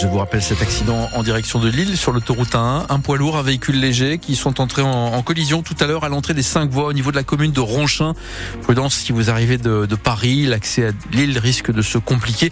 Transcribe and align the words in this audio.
Je 0.00 0.08
vous 0.08 0.18
rappelle 0.18 0.42
cet 0.42 0.60
accident 0.60 1.08
en 1.14 1.22
direction 1.22 1.60
de 1.60 1.68
Lille 1.68 1.96
sur 1.96 2.10
l'autoroute 2.10 2.56
1. 2.56 2.86
Un 2.88 2.98
poids 2.98 3.16
lourd, 3.16 3.36
un 3.36 3.42
véhicule 3.42 3.78
léger 3.78 4.18
qui 4.18 4.34
sont 4.34 4.60
entrés 4.60 4.82
en, 4.82 5.22
collision 5.22 5.62
tout 5.62 5.76
à 5.78 5.86
l'heure 5.86 6.02
à 6.02 6.08
l'entrée 6.08 6.34
des 6.34 6.42
cinq 6.42 6.68
voies 6.68 6.86
au 6.86 6.92
niveau 6.92 7.12
de 7.12 7.16
la 7.16 7.22
commune 7.22 7.52
de 7.52 7.60
Ronchin. 7.60 8.14
Prudence 8.62 8.96
si 8.96 9.12
vous 9.12 9.30
arrivez 9.30 9.56
de, 9.56 9.86
de 9.86 9.94
Paris, 9.94 10.46
l'accès 10.46 10.88
à 10.88 10.90
Lille 11.12 11.38
risque 11.38 11.70
de 11.70 11.80
se 11.80 11.98
compliquer 11.98 12.50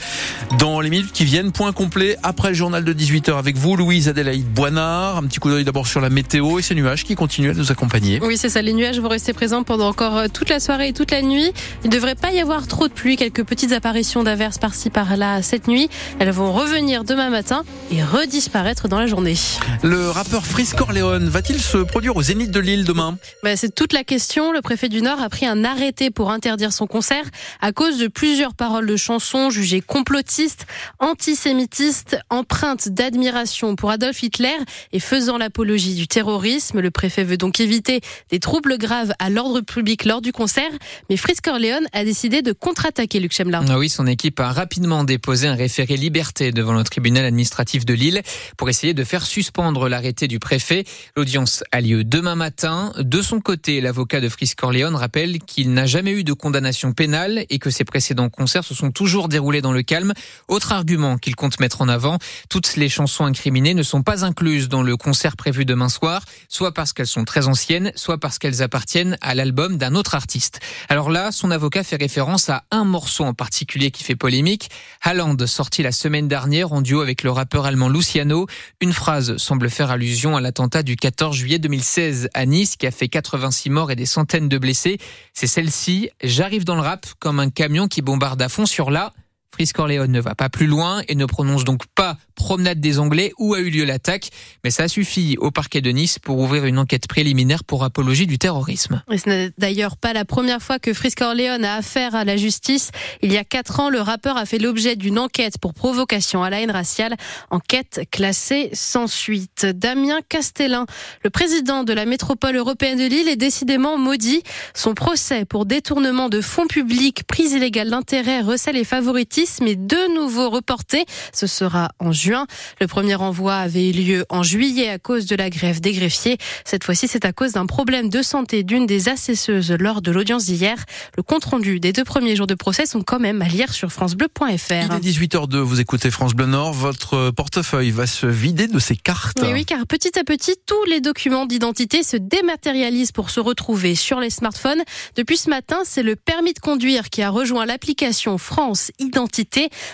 dans 0.61 0.81
les 0.81 0.89
minutes 0.89 1.11
qui 1.13 1.25
viennent. 1.25 1.51
Point 1.51 1.73
complet 1.73 2.17
après 2.23 2.51
le 2.51 2.55
journal 2.55 2.85
de 2.85 2.93
18h 2.93 3.37
avec 3.37 3.57
vous, 3.57 3.77
Louise 3.77 4.09
Adélaïde 4.09 4.47
Boinard. 4.47 5.17
Un 5.17 5.25
petit 5.25 5.41
coup 5.41 5.51
d'œil 5.51 5.65
d'abord 5.65 5.89
sur 5.89 6.01
la 6.01 6.11
météo 6.11 6.61
et 6.61 6.63
ces 6.63 6.77
nuages 6.77 7.03
qui 7.03 7.17
continuent 7.17 7.51
à 7.51 7.55
nous 7.55 7.73
accompagner. 7.73 8.21
Oui, 8.23 8.37
c'est 8.37 8.51
ça. 8.51 8.63
Les 8.63 8.73
nuages 8.73 9.01
vont 9.01 9.09
rester 9.09 9.33
présents 9.33 9.65
pendant 9.65 9.89
encore 9.89 10.17
euh, 10.17 10.27
toute 10.33 10.49
la 10.49 10.61
soirée 10.61 10.89
et 10.89 10.93
toute 10.93 11.11
la 11.11 11.23
nuit. 11.23 11.53
Il 11.83 11.91
ne 11.91 11.93
devrait 11.93 12.15
pas 12.15 12.31
y 12.31 12.39
avoir 12.39 12.69
trop 12.69 12.87
de 12.87 12.93
pluie. 12.93 13.17
Quelques 13.17 13.43
petites 13.43 13.73
apparitions 13.73 14.23
d'averses 14.23 14.59
par-ci 14.59 14.91
par-là 14.91 15.43
cette 15.43 15.67
nuit. 15.67 15.91
Elles 16.21 16.31
vont 16.31 16.53
revenir 16.53 17.03
demain 17.03 17.32
matin 17.33 17.65
et 17.91 18.03
redisparaître 18.05 18.89
dans 18.89 19.01
la 19.01 19.07
journée. 19.07 19.35
Le 19.83 20.11
rappeur 20.11 20.47
Frisk 20.47 20.77
Corleone 20.77 21.29
va-t-il 21.29 21.61
se 21.61 21.79
produire 21.79 22.17
au 22.17 22.23
Zénith 22.23 22.51
de 22.51 22.61
Lille 22.61 22.85
demain? 22.85 23.19
Bah, 23.43 23.57
C'est 23.57 23.75
toute 23.75 23.93
la 23.93 24.05
question. 24.05 24.53
Le 24.53 24.61
préfet 24.61 24.89
du 24.89 25.03
Nord 25.03 25.21
a 25.21 25.29
pris 25.29 25.47
un 25.47 25.65
arrêté 25.65 26.11
pour 26.11 26.31
interdire 26.31 26.73
son 26.73 26.87
concert 26.87 27.25
à 27.61 27.73
cause 27.73 27.99
de 27.99 28.07
plusieurs 28.07 28.55
paroles 28.55 28.87
de 28.87 28.97
chansons 28.97 29.51
jugées 29.51 29.81
complotistes, 29.81 30.67
antisémitistes, 31.01 32.17
empreintes 32.31 32.89
d'admiration 32.89 33.75
pour 33.75 33.91
Adolf 33.91 34.23
Hitler 34.23 34.57
et 34.93 35.01
faisant 35.01 35.39
l'apologie 35.39 35.95
du 35.95 36.07
terrorisme. 36.07 36.81
Le 36.81 36.91
préfet 36.91 37.25
veut 37.25 37.37
donc 37.37 37.59
éviter 37.61 38.01
des 38.31 38.39
troubles 38.39 38.79
graves 38.79 39.13
à 39.19 39.31
l'ordre 39.31 39.61
public 39.61 40.05
lors 40.05 40.21
du 40.21 40.33
concert. 40.33 40.71
Mais 41.11 41.17
Frisk 41.17 41.45
Corleone 41.45 41.87
a 41.93 42.05
décidé 42.05 42.43
de 42.43 42.53
contre-attaquer 42.53 43.21
Luc 43.21 43.33
Chemla. 43.33 43.63
Ah 43.69 43.79
oui, 43.79 43.89
son 43.89 44.07
équipe 44.07 44.39
a 44.41 44.53
rapidement 44.53 45.05
déposé 45.05 45.49
un 45.49 45.55
référé 45.55 45.97
liberté 45.97 46.53
devant 46.53 46.75
le 46.75 46.85
tribunal 46.85 47.22
administratif 47.25 47.85
de 47.85 47.95
Lille 47.95 48.23
pour 48.57 48.69
essayer 48.69 48.95
de 48.95 49.05
faire 49.05 49.25
suspendre 49.25 49.89
l'arrêté 49.89 50.29
du 50.29 50.39
préfet. 50.39 50.85
L'audience 51.17 51.65
a 51.73 51.81
lieu 51.81 52.05
demain 52.05 52.35
matin. 52.35 52.93
De 52.99 53.23
son 53.23 53.41
côté, 53.41 53.81
l'avocat 53.81 54.21
de 54.21 54.29
Frisk 54.29 54.59
Corleone 54.59 54.95
rappelle 54.95 55.39
qu'il 55.41 55.73
n'a 55.73 55.87
jamais 55.87 56.13
eu 56.13 56.25
de 56.25 56.33
condamnation 56.33 56.93
pénale 56.93 57.45
et 57.51 57.59
que 57.59 57.71
ses 57.71 57.85
précédents 57.85 58.29
concerts 58.29 58.65
se 58.65 58.75
sont 58.75 58.91
toujours 58.91 59.29
déroulés 59.29 59.61
dans 59.61 59.73
le 59.73 59.83
calme. 59.83 60.13
Autre 60.49 60.73
argument 60.73 61.19
qu'il 61.19 61.37
compte 61.37 61.61
mettre 61.61 61.83
en 61.83 61.89
avant, 61.89 62.19
toutes 62.49 62.77
les 62.77 62.89
chansons 62.89 63.25
incriminées 63.25 63.75
ne 63.75 63.83
sont 63.83 64.03
pas 64.03 64.25
incluses 64.25 64.69
dans 64.69 64.83
le 64.83 64.97
concert 64.97 65.37
prévu 65.37 65.65
demain 65.65 65.89
soir, 65.89 66.25
soit 66.49 66.73
parce 66.73 66.93
qu'elles 66.93 67.07
sont 67.07 67.25
très 67.25 67.49
anciennes, 67.49 67.93
soit 67.97 68.19
parce 68.19 68.39
qu'elles 68.39 68.63
appartiennent 68.63 69.19
à 69.21 69.35
l'album 69.35 69.77
d'un 69.77 69.95
autre 69.95 70.15
artiste. 70.15 70.61
Alors 70.89 71.11
là, 71.11 71.33
son 71.33 71.51
avocat 71.51 71.85
fait 71.85 71.97
référence 71.97 72.49
à 72.49 72.65
un 72.71 72.85
morceau 72.85 73.25
en 73.25 73.35
particulier 73.35 73.91
qui 73.91 74.05
fait 74.05 74.17
polémique. 74.17 74.71
Haaland, 75.03 75.37
sorti 75.47 75.83
la 75.83 75.93
semaine 75.93 76.29
dernière 76.29 76.73
en 76.73 76.81
duo 76.81 77.01
avec 77.01 77.12
le 77.23 77.31
rappeur 77.31 77.67
allemand 77.67 77.91
Luciano. 77.91 78.47
Une 78.81 78.95
phrase 78.95 79.37
semble 79.37 79.69
faire 79.69 79.91
allusion 79.91 80.37
à 80.37 80.41
l'attentat 80.41 80.83
du 80.83 80.97
14 80.97 81.37
juillet 81.37 81.59
2016 81.59 82.31
à 82.33 82.47
Nice 82.47 82.77
qui 82.77 82.87
a 82.87 82.91
fait 82.91 83.09
86 83.09 83.69
morts 83.69 83.91
et 83.91 83.97
des 83.97 84.07
centaines 84.07 84.49
de 84.49 84.57
blessés. 84.57 84.97
C'est 85.35 85.47
celle-ci. 85.47 86.09
J'arrive 86.23 86.65
dans 86.65 86.77
le 86.77 86.81
rap 86.81 87.05
comme 87.19 87.39
un 87.39 87.51
camion 87.51 87.89
qui 87.89 88.01
bombarde 88.01 88.41
à 88.41 88.49
fond 88.49 88.65
sur 88.65 88.91
la 88.91 89.13
Frisk 89.55 89.77
Corleone 89.77 90.11
ne 90.11 90.21
va 90.21 90.35
pas 90.35 90.49
plus 90.49 90.67
loin 90.67 91.03
et 91.09 91.15
ne 91.15 91.27
prononce 91.27 91.65
donc 91.65 91.83
pas 91.95 92.17
promenade 92.35 92.81
des 92.81 92.99
Anglais 92.99 93.33
où 93.39 93.53
a 93.53 93.61
eu 93.61 93.69
lieu 93.69 93.85
l'attaque, 93.85 94.31
mais 94.65 94.71
ça 94.71 94.89
suffit 94.89 95.37
au 95.39 95.51
parquet 95.51 95.83
de 95.83 95.91
Nice 95.91 96.19
pour 96.19 96.39
ouvrir 96.39 96.65
une 96.65 96.79
enquête 96.79 97.07
préliminaire 97.07 97.63
pour 97.63 97.85
apologie 97.85 98.27
du 98.27 98.39
terrorisme. 98.39 99.03
ce 99.11 99.29
n'est 99.29 99.51
d'ailleurs 99.59 99.99
pas 99.99 100.15
la 100.15 100.25
première 100.25 100.63
fois 100.63 100.79
que 100.79 100.95
Frisk 100.95 101.19
Corleone 101.19 101.65
a 101.67 101.77
affaire 101.77 102.15
à 102.15 102.25
la 102.25 102.39
justice. 102.39 102.91
Il 103.21 103.31
y 103.31 103.37
a 103.37 103.45
quatre 103.45 103.79
ans, 103.79 103.91
le 103.91 104.01
rappeur 104.01 104.39
a 104.39 104.47
fait 104.47 104.59
l'objet 104.59 104.97
d'une 104.97 105.19
enquête 105.19 105.59
pour 105.59 105.75
provocation 105.75 106.43
à 106.43 106.49
la 106.49 106.61
haine 106.61 106.71
raciale, 106.71 107.17
enquête 107.51 108.09
classée 108.11 108.71
sans 108.73 109.07
suite. 109.07 109.67
Damien 109.67 110.21
Castellin, 110.29 110.87
le 111.25 111.31
président 111.31 111.85
de 111.85 111.93
la 111.93 112.07
métropole 112.07 112.57
européenne 112.57 112.99
de 112.99 113.07
Lille, 113.07 113.29
est 113.29 113.37
décidément 113.37 113.99
maudit. 113.99 114.43
Son 114.75 114.95
procès 114.95 115.45
pour 115.45 115.67
détournement 115.67 116.31
de 116.31 116.41
fonds 116.41 116.67
publics, 116.67 117.25
prise 117.25 117.53
illégale 117.53 117.91
d'intérêt, 117.91 118.41
recèle 118.41 118.79
et 118.79 118.85
favoritisme 118.85 119.42
mais 119.61 119.77
de 119.77 120.15
nouveau 120.15 120.51
reporté. 120.51 121.05
Ce 121.33 121.47
sera 121.47 121.91
en 121.99 122.13
juin. 122.13 122.47
Le 122.81 122.87
premier 122.87 123.15
envoi 123.15 123.57
avait 123.57 123.91
eu 123.91 123.93
lieu 123.93 124.25
en 124.29 124.43
juillet 124.43 124.89
à 124.89 124.99
cause 124.99 125.27
de 125.27 125.37
la 125.37 125.51
grève 125.51 125.81
des 125.81 125.93
greffiers. 125.93 126.39
Cette 126.65 126.85
fois-ci, 126.85 127.09
c'est 127.09 127.25
à 127.25 127.33
cause 127.33 127.53
d'un 127.53 127.67
problème 127.67 128.09
de 128.09 128.23
santé 128.23 128.63
d'une 128.63 128.87
des 128.87 129.09
assesseuses 129.09 129.73
lors 129.73 130.03
de 130.03 130.11
l'audience 130.11 130.45
d'hier. 130.45 130.77
Le 131.17 131.23
compte-rendu 131.23 131.81
des 131.81 131.93
deux 131.93 132.05
premiers 132.05 132.37
jours 132.37 132.47
de 132.47 132.55
procès 132.55 132.87
sont 132.87 133.03
quand 133.03 133.19
même 133.19 133.43
à 133.43 133.49
lire 133.49 133.73
sur 133.73 133.91
francebleu.fr. 133.91 134.47
Il 134.47 135.09
est 135.09 135.11
18h02, 135.11 135.57
vous 135.57 135.81
écoutez 135.81 136.11
France 136.11 136.35
Bleu 136.35 136.47
Nord. 136.47 136.73
Votre 136.73 137.31
portefeuille 137.31 137.91
va 137.91 138.07
se 138.07 138.27
vider 138.27 138.67
de 138.67 138.79
ses 138.79 138.97
cartes. 138.97 139.39
Oui, 139.43 139.53
oui, 139.53 139.65
car 139.65 139.87
petit 139.87 140.19
à 140.19 140.25
petit, 140.25 140.55
tous 140.67 140.85
les 140.85 141.01
documents 141.01 141.47
d'identité 141.47 142.03
se 142.03 142.17
dématérialisent 142.17 143.13
pour 143.13 143.31
se 143.31 143.41
retrouver 143.41 143.95
sur 143.95 144.21
les 144.21 144.31
smartphones. 144.31 144.83
Depuis 145.17 145.37
ce 145.37 145.51
matin, 145.51 145.79
c'est 145.85 146.03
le 146.03 146.17
permis 146.17 146.53
de 146.53 146.61
conduire 146.61 147.11
qui 147.11 147.23
a 147.23 147.31
rejoint 147.31 147.67
l'application 147.67 148.39
France 148.39 148.91
Identité 148.99 149.32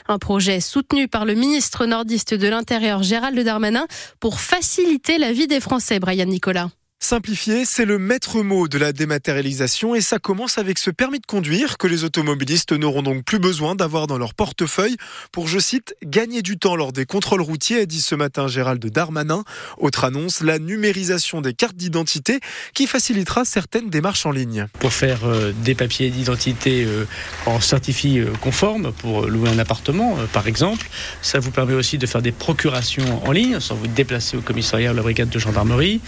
un 0.09 0.19
projet 0.19 0.60
soutenu 0.60 1.09
par 1.09 1.25
le 1.25 1.34
ministre 1.34 1.87
nordiste 1.87 2.34
de 2.34 2.49
l'Intérieur 2.49 3.03
Gérald 3.03 3.38
Darmanin 3.38 3.87
pour 4.21 4.41
faciliter 4.41 5.19
la 5.19 5.32
vie 5.32 5.47
des 5.47 5.60
Français, 5.60 5.99
Brian 5.99 6.26
Nicolas. 6.26 6.71
Simplifier, 7.00 7.64
c'est 7.64 7.84
le 7.84 7.97
maître 7.97 8.42
mot 8.42 8.66
de 8.66 8.76
la 8.76 8.92
dématérialisation 8.92 9.94
et 9.94 10.00
ça 10.00 10.19
commence 10.19 10.59
avec 10.59 10.78
ce 10.78 10.91
permis 10.91 11.20
de 11.20 11.26
conduire 11.26 11.78
que 11.78 11.86
les 11.86 12.03
automobilistes 12.03 12.72
n'auront 12.72 13.03
donc 13.03 13.22
plus 13.22 13.38
besoin 13.38 13.76
d'avoir 13.76 14.09
dans 14.09 14.19
leur 14.19 14.34
portefeuille 14.34 14.97
pour, 15.31 15.47
je 15.47 15.60
cite, 15.60 15.94
gagner 16.04 16.42
du 16.42 16.59
temps 16.59 16.75
lors 16.75 16.92
des 16.92 17.06
contrôles 17.06 17.41
routiers, 17.41 17.82
a 17.82 17.86
dit 17.86 18.03
ce 18.03 18.16
matin 18.16 18.48
Gérald 18.48 18.84
Darmanin. 18.84 19.44
Autre 19.78 20.03
annonce, 20.03 20.41
la 20.41 20.59
numérisation 20.59 21.41
des 21.41 21.54
cartes 21.54 21.76
d'identité 21.76 22.41
qui 22.75 22.88
facilitera 22.88 23.44
certaines 23.44 23.91
démarches 23.91 24.26
en 24.26 24.32
ligne. 24.32 24.66
Pour 24.80 24.92
faire 24.92 25.25
euh, 25.25 25.53
des 25.62 25.76
papiers 25.76 26.10
d'identité 26.10 26.84
euh, 26.84 27.04
en 27.47 27.60
certifié 27.60 28.22
euh, 28.22 28.32
conforme, 28.41 28.91
pour 28.91 29.28
louer 29.28 29.50
un 29.50 29.60
appartement 29.60 30.16
par 30.32 30.48
exemple, 30.48 30.91
ça 31.22 31.38
vous 31.38 31.53
permet 31.53 31.75
aussi 31.75 31.97
de 31.97 32.06
faire 32.06 32.22
des 32.22 32.32
procurations 32.32 33.25
en 33.25 33.30
ligne 33.30 33.60
sans 33.60 33.76
vous 33.76 33.86
déplacer 33.86 34.36
au 34.36 34.41
commissariat 34.41 34.88
ou 34.88 34.94
à 34.94 34.97
la 34.97 35.03
brigade 35.03 35.28
de 35.28 35.38
gendarmerie 35.38 36.00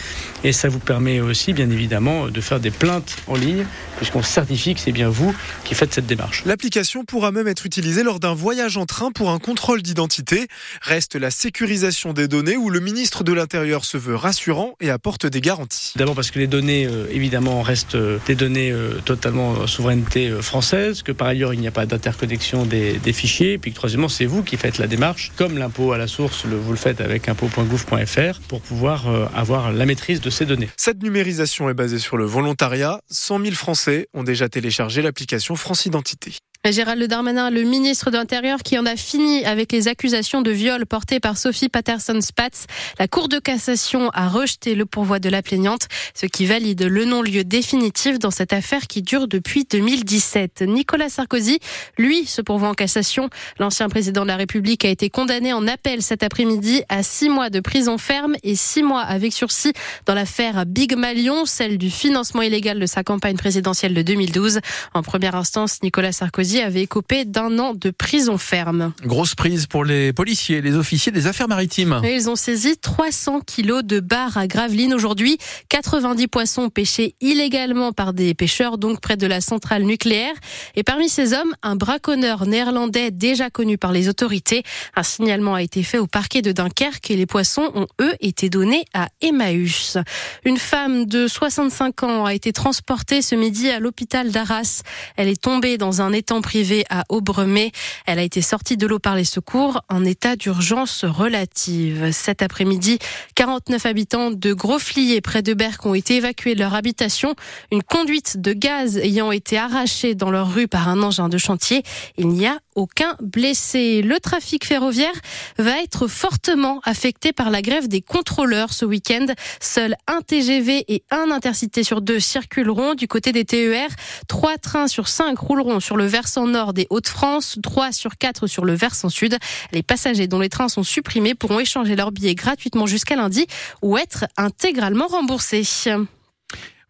et 0.42 0.52
ça 0.52 0.68
vous 0.68 0.79
permet 0.80 1.20
aussi, 1.20 1.52
bien 1.52 1.70
évidemment, 1.70 2.28
de 2.28 2.41
faire 2.41 2.60
des 2.60 2.70
plaintes 2.70 3.16
en 3.26 3.36
ligne, 3.36 3.64
puisqu'on 3.96 4.22
certifie 4.22 4.74
que 4.74 4.80
c'est 4.80 4.92
bien 4.92 5.08
vous 5.08 5.34
qui 5.64 5.74
faites 5.74 5.92
cette 5.92 6.06
démarche. 6.06 6.42
L'application 6.46 7.04
pourra 7.04 7.32
même 7.32 7.48
être 7.48 7.66
utilisée 7.66 8.02
lors 8.02 8.20
d'un 8.20 8.34
voyage 8.34 8.76
en 8.76 8.86
train 8.86 9.12
pour 9.12 9.30
un 9.30 9.38
contrôle 9.38 9.82
d'identité. 9.82 10.48
Reste 10.82 11.14
la 11.16 11.30
sécurisation 11.30 12.12
des 12.12 12.28
données 12.28 12.56
où 12.56 12.70
le 12.70 12.80
ministre 12.80 13.24
de 13.24 13.32
l'Intérieur 13.32 13.84
se 13.84 13.96
veut 13.96 14.16
rassurant 14.16 14.76
et 14.80 14.90
apporte 14.90 15.26
des 15.26 15.40
garanties. 15.40 15.92
D'abord 15.96 16.14
parce 16.14 16.30
que 16.30 16.38
les 16.38 16.46
données, 16.46 16.86
euh, 16.86 17.06
évidemment, 17.10 17.62
restent 17.62 17.94
euh, 17.94 18.19
des 18.26 18.34
données 18.34 18.72
euh, 18.72 18.94
totalement 19.04 19.66
souveraineté 19.66 20.30
française, 20.40 21.02
que 21.02 21.12
par 21.12 21.28
ailleurs, 21.28 21.54
il 21.54 21.60
n'y 21.60 21.69
a 21.69 21.72
pas 21.72 21.86
d'interconnexion 21.86 22.64
des, 22.64 22.98
fichiers, 23.12 23.58
puis 23.58 23.72
que 23.72 23.76
troisièmement, 23.76 24.08
c'est 24.08 24.24
vous 24.24 24.42
qui 24.42 24.56
faites 24.56 24.78
la 24.78 24.86
démarche, 24.86 25.32
comme 25.36 25.58
l'impôt 25.58 25.92
à 25.92 25.98
la 25.98 26.06
source, 26.06 26.46
vous 26.46 26.70
le 26.70 26.78
faites 26.78 27.00
avec 27.00 27.28
impôt.gouv.fr, 27.28 28.40
pour 28.48 28.60
pouvoir 28.60 29.06
avoir 29.34 29.72
la 29.72 29.84
maîtrise 29.84 30.20
de 30.20 30.30
ces 30.30 30.46
données. 30.46 30.69
Cette 30.76 31.03
numérisation 31.03 31.69
est 31.70 31.75
basée 31.75 31.98
sur 31.98 32.16
le 32.16 32.25
volontariat. 32.25 33.00
100 33.10 33.41
000 33.44 33.54
Français 33.54 34.08
ont 34.14 34.22
déjà 34.22 34.48
téléchargé 34.48 35.03
l'application 35.03 35.56
France 35.56 35.86
Identité. 35.86 36.38
Gérald 36.69 37.03
Darmanin, 37.03 37.48
le 37.48 37.62
ministre 37.62 38.10
de 38.10 38.19
l'Intérieur, 38.19 38.59
qui 38.62 38.78
en 38.78 38.84
a 38.84 38.94
fini 38.94 39.47
avec 39.47 39.72
les 39.72 39.88
accusations 39.88 40.43
de 40.43 40.50
viol 40.50 40.84
portées 40.84 41.19
par 41.19 41.38
Sophie 41.38 41.71
Patterson-Spatz. 41.71 42.66
La 42.98 43.09
Cour 43.09 43.28
de 43.28 43.38
cassation 43.38 44.10
a 44.10 44.28
rejeté 44.28 44.75
le 44.75 44.84
pourvoi 44.84 45.20
de 45.20 45.31
la 45.31 45.41
plaignante, 45.41 45.88
ce 46.12 46.26
qui 46.26 46.44
valide 46.44 46.82
le 46.82 47.06
non-lieu 47.06 47.44
définitif 47.44 48.19
dans 48.19 48.31
cette 48.31 48.53
affaire 48.53 48.88
qui 48.88 49.00
dure 49.00 49.26
depuis 49.26 49.65
2017. 49.65 50.64
Nicolas 50.67 51.08
Sarkozy, 51.08 51.61
lui, 51.96 52.26
se 52.26 52.43
pourvoit 52.43 52.69
en 52.69 52.75
cassation. 52.75 53.31
L'ancien 53.58 53.88
président 53.88 54.23
de 54.23 54.29
la 54.29 54.37
République 54.37 54.84
a 54.84 54.90
été 54.90 55.08
condamné 55.08 55.55
en 55.55 55.67
appel 55.67 56.02
cet 56.02 56.23
après-midi 56.23 56.82
à 56.90 57.02
six 57.02 57.31
mois 57.31 57.49
de 57.49 57.61
prison 57.61 57.96
ferme 57.96 58.37
et 58.43 58.55
six 58.55 58.82
mois 58.82 59.00
avec 59.00 59.32
sursis 59.32 59.73
dans 60.05 60.14
l'affaire 60.14 60.67
Big 60.67 60.94
Malion, 60.94 61.46
celle 61.46 61.79
du 61.79 61.88
financement 61.88 62.43
illégal 62.43 62.79
de 62.79 62.87
sa 62.87 63.02
campagne 63.02 63.38
présidentielle 63.38 63.94
de 63.94 64.02
2012. 64.02 64.61
En 64.93 65.02
première 65.02 65.37
instance, 65.37 65.79
Nicolas 65.82 66.12
Sarkozy 66.12 66.50
avait 66.58 66.82
écopé 66.82 67.25
d'un 67.25 67.58
an 67.58 67.75
de 67.75 67.91
prison 67.91 68.38
ferme. 68.38 68.93
Grosse 69.05 69.35
prise 69.35 69.67
pour 69.67 69.85
les 69.85 70.12
policiers 70.12 70.58
et 70.58 70.62
les 70.62 70.76
officiers 70.76 71.12
des 71.12 71.26
affaires 71.26 71.49
maritimes. 71.49 72.00
ils 72.05 72.29
ont 72.29 72.37
saisi 72.37 72.76
300 72.76 73.41
kilos 73.41 73.85
de 73.85 74.00
bar 74.00 74.37
à 74.37 74.47
Gravelines 74.47 74.94
aujourd'hui. 74.94 75.38
90 75.69 76.29
poissons 76.29 76.70
pêchés 76.70 77.14
illégalement 77.20 77.93
par 77.93 78.12
des 78.12 78.35
pêcheurs, 78.35 78.79
donc 78.79 79.00
près 79.00 79.17
de 79.17 79.26
la 79.26 79.41
centrale 79.41 79.85
nucléaire. 79.85 80.35
Et 80.75 80.82
parmi 80.82 81.08
ces 81.08 81.32
hommes, 81.32 81.55
un 81.62 81.76
braconneur 81.76 82.47
néerlandais 82.47 83.11
déjà 83.11 83.50
connu 83.50 83.79
par 83.79 83.93
les 83.93 84.08
autorités. 84.08 84.62
Un 84.96 85.03
signalement 85.03 85.55
a 85.55 85.62
été 85.62 85.82
fait 85.82 85.99
au 85.99 86.06
parquet 86.06 86.43
de 86.43 86.53
Dunkerque 86.53 87.11
et 87.11 87.17
les 87.17 87.26
poissons 87.26 87.70
ont 87.75 87.87
eux 88.00 88.14
été 88.20 88.49
donnés 88.49 88.85
à 88.94 89.08
Emmaüs. 89.20 89.99
Une 90.44 90.58
femme 90.58 91.06
de 91.06 91.29
65 91.29 92.03
ans 92.03 92.25
a 92.25 92.35
été 92.35 92.53
transportée 92.53 93.23
ce 93.23 93.35
midi 93.35 93.69
à 93.69 93.79
l'hôpital 93.79 94.31
d'Arras. 94.31 94.82
Elle 95.17 95.29
est 95.29 95.41
tombée 95.41 95.79
dans 95.79 96.03
un 96.03 96.12
étang 96.12 96.39
appartement 96.40 96.50
privé 96.50 96.84
à 96.90 97.04
Aubremet. 97.08 97.70
Elle 98.06 98.19
a 98.19 98.22
été 98.22 98.42
sortie 98.42 98.76
de 98.76 98.87
l'eau 98.87 98.98
par 98.98 99.14
les 99.14 99.25
secours 99.25 99.81
en 99.88 100.04
état 100.04 100.37
d'urgence 100.37 101.04
relative. 101.04 102.10
Cet 102.12 102.42
après-midi, 102.42 102.98
49 103.37 103.87
habitants 103.87 104.31
de 104.31 104.52
Grosflier 104.52 105.20
près 105.20 105.42
de 105.42 105.54
Berck 105.54 105.87
ont 105.87 105.94
été 105.94 106.16
évacués 106.16 106.54
de 106.54 106.60
leur 106.60 106.75
habitation. 106.75 107.34
Une 107.70 107.82
conduite 107.82 108.40
de 108.40 108.52
gaz 108.52 108.96
ayant 108.96 109.32
été 109.32 109.58
arrachée 109.58 110.14
dans 110.14 110.31
leur 110.31 110.52
rue 110.52 110.66
par 110.66 110.88
un 110.88 111.02
engin 111.02 111.28
de 111.28 111.38
chantier. 111.38 111.82
Il 112.19 112.28
n'y 112.28 112.46
a 112.46 112.58
aucun 112.75 113.16
blessé. 113.20 114.02
Le 114.02 114.19
trafic 114.19 114.64
ferroviaire 114.64 115.12
va 115.58 115.81
être 115.82 116.08
fortement 116.08 116.81
affecté 116.84 117.32
par 117.32 117.50
la 117.50 117.62
grève 117.62 117.88
des 117.88 118.00
contrôleurs 118.00 118.72
ce 118.72 118.84
week-end. 118.84 119.26
Seul 119.60 119.94
un 120.06 120.20
TGV 120.22 120.84
et 120.88 121.02
un 121.10 121.31
intercité 121.31 121.84
sur 121.84 122.00
deux 122.00 122.20
circuleront 122.20 122.94
du 122.94 123.06
côté 123.06 123.32
des 123.32 123.44
TER. 123.44 123.88
Trois 124.28 124.56
trains 124.56 124.88
sur 124.88 125.08
cinq 125.08 125.38
rouleront 125.38 125.81
sur 125.81 125.96
le 125.96 126.06
versant 126.06 126.30
nord 126.38 126.73
des 126.73 126.87
Hauts-de-France, 126.91 127.59
trois 127.62 127.93
sur 127.93 128.17
quatre 128.17 128.47
sur 128.47 128.65
le 128.65 128.75
versant 128.75 129.09
sud. 129.09 129.38
Les 129.73 129.82
passagers 129.82 130.27
dont 130.27 130.41
les 130.41 130.49
trains 130.49 130.69
sont 130.69 130.82
supprimés 130.82 131.35
pourront 131.35 131.61
échanger 131.61 131.97
leurs 131.97 132.12
billets 132.12 132.35
gratuitement 132.35 132.87
jusqu'à 132.87 133.17
lundi 133.17 133.47
ou 133.82 133.99
être 133.99 134.27
intégralement 134.37 135.06
remboursés. 135.06 135.65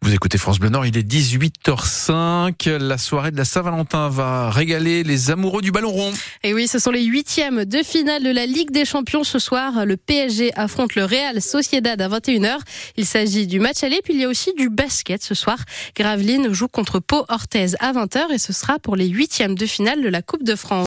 Vous 0.03 0.15
écoutez 0.15 0.39
France 0.39 0.57
Bleu 0.57 0.69
Nord, 0.69 0.87
il 0.87 0.97
est 0.97 1.07
18h05. 1.07 2.67
La 2.77 2.97
soirée 2.97 3.29
de 3.29 3.37
la 3.37 3.45
Saint-Valentin 3.45 4.09
va 4.09 4.49
régaler 4.49 5.03
les 5.03 5.29
amoureux 5.29 5.61
du 5.61 5.71
ballon 5.71 5.91
rond. 5.91 6.11
Et 6.41 6.55
oui, 6.55 6.67
ce 6.67 6.79
sont 6.79 6.89
les 6.89 7.03
huitièmes 7.03 7.65
de 7.65 7.83
finale 7.83 8.23
de 8.23 8.31
la 8.31 8.47
Ligue 8.47 8.71
des 8.71 8.83
Champions 8.83 9.23
ce 9.23 9.37
soir. 9.37 9.85
Le 9.85 9.97
PSG 9.97 10.53
affronte 10.55 10.95
le 10.95 11.05
Real 11.05 11.39
Sociedad 11.39 12.01
à 12.01 12.09
21h. 12.09 12.57
Il 12.97 13.05
s'agit 13.05 13.45
du 13.45 13.59
match 13.59 13.83
aller, 13.83 13.99
puis 14.03 14.15
il 14.15 14.21
y 14.21 14.23
a 14.23 14.27
aussi 14.27 14.51
du 14.57 14.71
basket 14.71 15.21
ce 15.23 15.35
soir. 15.35 15.59
Gravelines 15.95 16.51
joue 16.51 16.67
contre 16.67 16.99
Pau 16.99 17.23
Orthez 17.29 17.75
à 17.79 17.93
20h 17.93 18.31
et 18.33 18.39
ce 18.39 18.53
sera 18.53 18.79
pour 18.79 18.95
les 18.95 19.07
huitièmes 19.07 19.53
de 19.53 19.67
finale 19.67 20.01
de 20.01 20.09
la 20.09 20.23
Coupe 20.23 20.43
de 20.43 20.55
France. 20.55 20.79